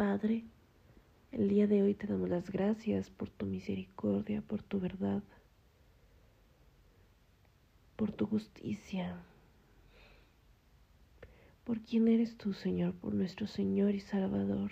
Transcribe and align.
Padre, 0.00 0.44
el 1.30 1.50
día 1.50 1.66
de 1.66 1.82
hoy 1.82 1.92
te 1.92 2.06
damos 2.06 2.30
las 2.30 2.48
gracias 2.50 3.10
por 3.10 3.28
tu 3.28 3.44
misericordia, 3.44 4.40
por 4.40 4.62
tu 4.62 4.80
verdad, 4.80 5.22
por 7.96 8.10
tu 8.10 8.24
justicia, 8.24 9.22
por 11.64 11.82
quien 11.82 12.08
eres 12.08 12.38
tú, 12.38 12.54
Señor, 12.54 12.94
por 12.94 13.12
nuestro 13.12 13.46
Señor 13.46 13.94
y 13.94 14.00
Salvador, 14.00 14.70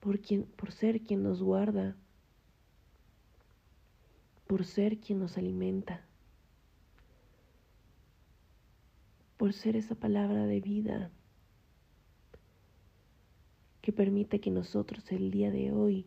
por, 0.00 0.18
por 0.56 0.72
ser 0.72 1.02
quien 1.02 1.22
nos 1.22 1.42
guarda, 1.42 1.96
por 4.46 4.64
ser 4.64 5.00
quien 5.00 5.18
nos 5.18 5.36
alimenta, 5.36 6.02
por 9.36 9.52
ser 9.52 9.76
esa 9.76 9.94
palabra 9.94 10.46
de 10.46 10.60
vida 10.62 11.10
que 13.80 13.92
permite 13.92 14.40
que 14.40 14.50
nosotros 14.50 15.10
el 15.12 15.30
día 15.30 15.50
de 15.50 15.72
hoy 15.72 16.06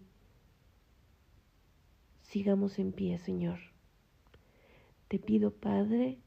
sigamos 2.21 2.79
en 2.79 2.91
pie, 2.91 3.17
Señor. 3.19 3.59
Te 5.07 5.19
pido, 5.19 5.51
Padre, 5.51 6.19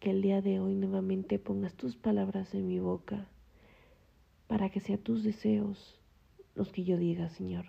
que 0.00 0.10
el 0.10 0.22
día 0.22 0.42
de 0.42 0.60
hoy 0.60 0.74
nuevamente 0.74 1.38
pongas 1.38 1.74
tus 1.74 1.96
palabras 1.96 2.54
en 2.54 2.66
mi 2.66 2.80
boca 2.80 3.28
para 4.48 4.70
que 4.70 4.80
sean 4.80 4.98
tus 4.98 5.22
deseos 5.22 6.00
los 6.54 6.72
que 6.72 6.84
yo 6.84 6.96
diga, 6.96 7.28
Señor. 7.30 7.66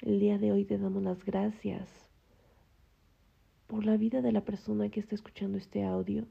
El 0.00 0.20
día 0.20 0.38
de 0.38 0.52
hoy 0.52 0.64
te 0.64 0.78
damos 0.78 1.02
las 1.02 1.24
gracias 1.24 1.88
por 3.66 3.84
la 3.86 3.96
vida 3.96 4.20
de 4.20 4.32
la 4.32 4.44
persona 4.44 4.90
que 4.90 5.00
está 5.00 5.14
escuchando 5.14 5.56
este 5.56 5.84
audio 5.84 6.26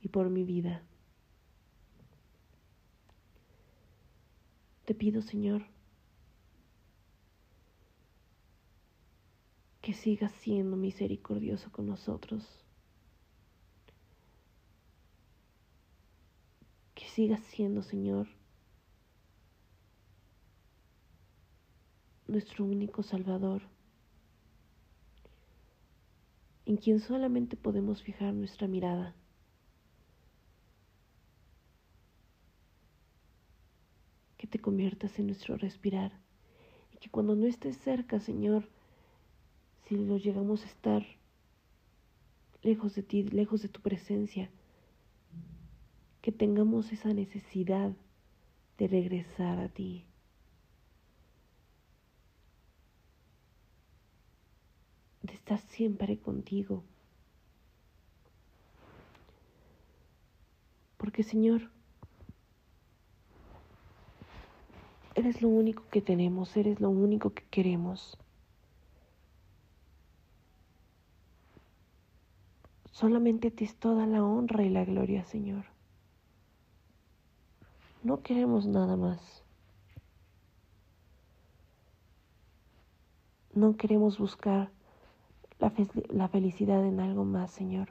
y 0.00 0.08
por 0.08 0.30
mi 0.30 0.44
vida. 0.44 0.82
Te 4.90 4.96
pido, 4.96 5.22
Señor, 5.22 5.62
que 9.80 9.92
sigas 9.92 10.32
siendo 10.42 10.76
misericordioso 10.76 11.70
con 11.70 11.86
nosotros. 11.86 12.42
Que 16.96 17.06
sigas 17.06 17.40
siendo, 17.52 17.84
Señor, 17.84 18.26
nuestro 22.26 22.64
único 22.64 23.04
Salvador, 23.04 23.62
en 26.66 26.76
quien 26.78 26.98
solamente 26.98 27.56
podemos 27.56 28.02
fijar 28.02 28.34
nuestra 28.34 28.66
mirada. 28.66 29.14
Te 34.50 34.58
conviertas 34.58 35.18
en 35.18 35.26
nuestro 35.26 35.56
respirar 35.56 36.12
y 36.92 36.98
que 36.98 37.08
cuando 37.08 37.34
no 37.36 37.46
estés 37.46 37.76
cerca, 37.78 38.20
Señor, 38.20 38.68
si 39.86 39.96
lo 39.96 40.18
llegamos 40.18 40.62
a 40.62 40.66
estar 40.66 41.06
lejos 42.62 42.94
de 42.94 43.02
ti, 43.02 43.22
lejos 43.22 43.62
de 43.62 43.68
tu 43.68 43.80
presencia, 43.80 44.50
que 46.20 46.32
tengamos 46.32 46.92
esa 46.92 47.14
necesidad 47.14 47.92
de 48.76 48.88
regresar 48.88 49.58
a 49.58 49.68
ti. 49.68 50.04
de 55.22 55.34
estar 55.34 55.60
siempre 55.60 56.18
contigo. 56.18 56.82
Porque 60.96 61.22
Señor, 61.22 61.70
Eres 65.20 65.42
lo 65.42 65.50
único 65.50 65.82
que 65.90 66.00
tenemos, 66.00 66.56
eres 66.56 66.80
lo 66.80 66.88
único 66.88 67.34
que 67.34 67.42
queremos. 67.50 68.16
Solamente 72.90 73.48
a 73.48 73.50
ti 73.50 73.66
es 73.66 73.76
toda 73.76 74.06
la 74.06 74.24
honra 74.24 74.64
y 74.64 74.70
la 74.70 74.82
gloria, 74.86 75.22
Señor. 75.26 75.66
No 78.02 78.22
queremos 78.22 78.66
nada 78.66 78.96
más. 78.96 79.44
No 83.52 83.76
queremos 83.76 84.16
buscar 84.16 84.70
la, 85.58 85.70
la, 86.08 86.28
felicidad 86.28 86.82
en 86.86 86.98
algo 86.98 87.26
más, 87.26 87.50
Señor. 87.50 87.90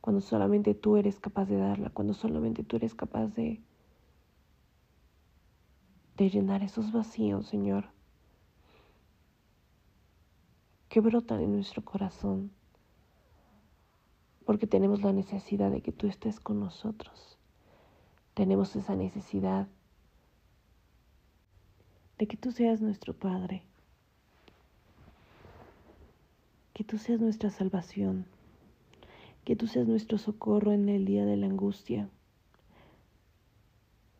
Cuando 0.00 0.20
solamente 0.20 0.74
tú 0.74 0.96
eres 0.96 1.20
capaz 1.20 1.44
de 1.44 1.58
darla, 1.58 1.90
cuando 1.90 2.14
solamente 2.14 2.64
tú 2.64 2.74
eres 2.74 2.96
capaz 2.96 3.28
de 3.28 3.60
de 6.16 6.30
llenar 6.30 6.62
esos 6.62 6.92
vacíos, 6.92 7.46
Señor, 7.46 7.86
que 10.88 11.00
brotan 11.00 11.40
en 11.40 11.52
nuestro 11.52 11.82
corazón, 11.82 12.50
porque 14.44 14.66
tenemos 14.66 15.02
la 15.02 15.12
necesidad 15.12 15.70
de 15.70 15.80
que 15.80 15.92
tú 15.92 16.06
estés 16.06 16.38
con 16.38 16.60
nosotros. 16.60 17.38
Tenemos 18.34 18.76
esa 18.76 18.94
necesidad 18.94 19.68
de 22.18 22.26
que 22.26 22.36
tú 22.36 22.52
seas 22.52 22.80
nuestro 22.80 23.14
Padre, 23.14 23.62
que 26.74 26.84
tú 26.84 26.98
seas 26.98 27.20
nuestra 27.20 27.50
salvación, 27.50 28.26
que 29.44 29.56
tú 29.56 29.66
seas 29.66 29.86
nuestro 29.88 30.18
socorro 30.18 30.72
en 30.72 30.88
el 30.88 31.04
día 31.04 31.24
de 31.24 31.36
la 31.36 31.46
angustia, 31.46 32.08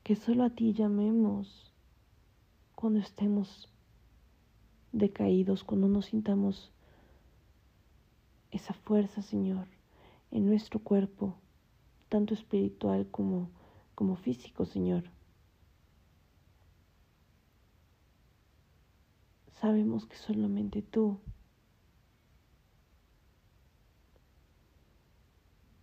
que 0.02 0.16
solo 0.16 0.44
a 0.44 0.50
ti 0.50 0.72
llamemos 0.72 1.71
cuando 2.82 2.98
estemos 2.98 3.68
decaídos, 4.90 5.62
cuando 5.62 5.86
no 5.86 6.02
sintamos 6.02 6.72
esa 8.50 8.74
fuerza, 8.74 9.22
Señor, 9.22 9.68
en 10.32 10.46
nuestro 10.46 10.80
cuerpo, 10.80 11.36
tanto 12.08 12.34
espiritual 12.34 13.06
como, 13.08 13.50
como 13.94 14.16
físico, 14.16 14.64
Señor. 14.64 15.04
Sabemos 19.60 20.04
que 20.06 20.16
solamente 20.16 20.82
tú 20.82 21.20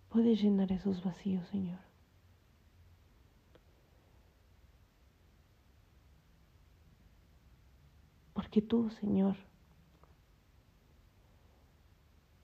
puedes 0.09 0.41
llenar 0.41 0.69
esos 0.73 1.01
vacíos, 1.01 1.47
Señor. 1.47 1.88
Porque 8.49 8.63
tú, 8.63 8.89
Señor, 8.89 9.35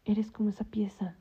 eres 0.04 0.32
como 0.32 0.50
esa 0.50 0.64
pieza 0.64 1.18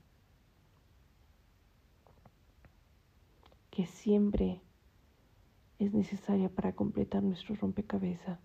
que 3.71 3.87
siempre 3.87 4.61
es 5.79 5.95
necesaria 5.95 6.51
para 6.51 6.75
completar 6.75 7.23
nuestro 7.23 7.55
rompecabezas. 7.55 8.39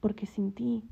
Porque 0.00 0.26
sin 0.26 0.52
ti, 0.52 0.82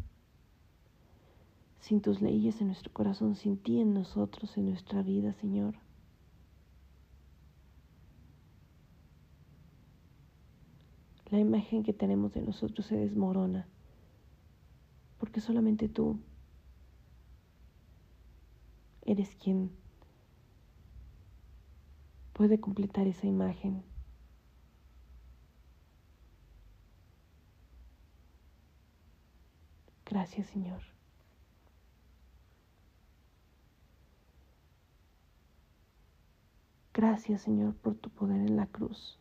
sin 1.80 2.00
tus 2.00 2.20
leyes 2.20 2.60
en 2.60 2.68
nuestro 2.68 2.92
corazón, 2.92 3.34
sin 3.34 3.58
ti 3.58 3.80
en 3.80 3.92
nosotros, 3.92 4.56
en 4.56 4.66
nuestra 4.66 5.02
vida, 5.02 5.32
Señor, 5.32 5.74
la 11.30 11.38
imagen 11.38 11.82
que 11.82 11.92
tenemos 11.92 12.32
de 12.34 12.42
nosotros 12.42 12.86
se 12.86 12.96
desmorona, 12.96 13.68
porque 15.18 15.40
solamente 15.40 15.88
tú 15.88 16.18
eres 19.02 19.34
quien 19.36 19.70
puede 22.32 22.60
completar 22.60 23.06
esa 23.06 23.26
imagen. 23.26 23.82
Gracias 30.06 30.46
Señor. 30.46 30.80
Gracias 36.94 37.42
Señor 37.42 37.74
por 37.76 37.94
tu 37.94 38.08
poder 38.10 38.40
en 38.40 38.56
la 38.56 38.66
cruz 38.66 39.18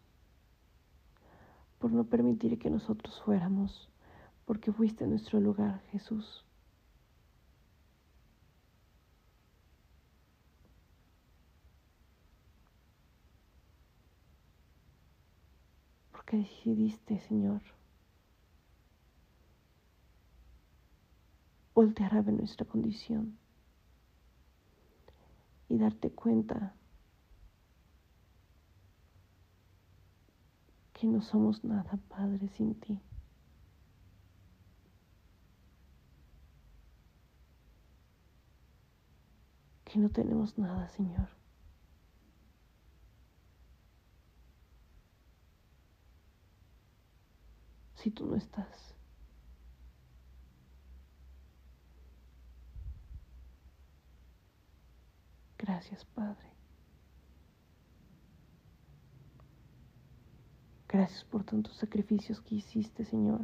por 1.79 1.91
no 1.91 2.05
permitir 2.05 2.57
que 2.59 2.69
nosotros 2.69 3.21
fuéramos, 3.23 3.89
porque 4.45 4.71
fuiste 4.71 5.05
nuestro 5.05 5.39
lugar, 5.39 5.81
Jesús. 5.91 6.45
Porque 16.11 16.37
decidiste, 16.37 17.19
Señor, 17.21 17.61
voltear 21.75 22.15
a 22.15 22.21
ver 22.21 22.33
nuestra 22.33 22.65
condición 22.65 23.37
y 25.69 25.77
darte 25.77 26.11
cuenta 26.11 26.76
que 30.97 31.05
no 31.05 31.21
somos 31.21 31.63
nada, 31.63 31.99
Padre, 32.09 32.49
sin 32.49 32.73
ti. 32.73 32.99
Que 39.85 39.99
no 39.99 40.09
tenemos 40.09 40.57
nada, 40.57 40.89
Señor. 40.89 41.29
Si 47.93 48.09
tú 48.09 48.25
no 48.25 48.35
estás. 48.35 48.95
Gracias, 55.59 56.05
Padre. 56.05 56.47
Gracias 60.97 61.25
por 61.25 61.43
tantos 61.43 61.75
sacrificios 61.75 62.41
que 62.41 62.55
hiciste, 62.55 63.05
Señor, 63.05 63.41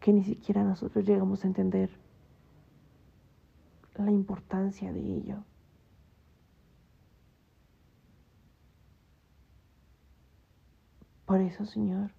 que 0.00 0.12
ni 0.12 0.24
siquiera 0.24 0.64
nosotros 0.64 1.06
llegamos 1.06 1.44
a 1.44 1.46
entender 1.46 1.90
la 3.94 4.10
importancia 4.10 4.92
de 4.92 4.98
ello. 4.98 5.44
Por 11.24 11.40
eso, 11.40 11.66
Señor, 11.66 12.10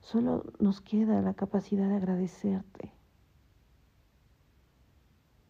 solo 0.00 0.42
nos 0.58 0.80
queda 0.80 1.22
la 1.22 1.34
capacidad 1.34 1.88
de 1.88 1.98
agradecerte 1.98 2.90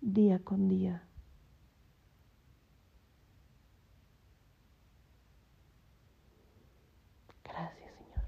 día 0.03 0.39
con 0.39 0.69
día. 0.69 1.09
Gracias, 7.53 7.93
Señor. 7.97 8.25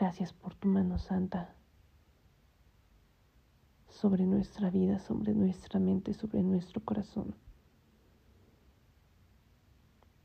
Gracias 0.00 0.32
por 0.32 0.54
tu 0.54 0.66
mano 0.66 0.96
santa 0.96 1.54
sobre 3.90 4.24
nuestra 4.24 4.70
vida, 4.70 4.98
sobre 4.98 5.34
nuestra 5.34 5.78
mente, 5.78 6.14
sobre 6.14 6.42
nuestro 6.42 6.82
corazón. 6.82 7.34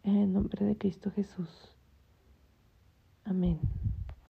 En 0.04 0.16
el 0.16 0.32
nombre 0.32 0.66
de 0.66 0.78
Cristo 0.78 1.12
Jesús. 1.12 1.76
Amén. 3.26 3.60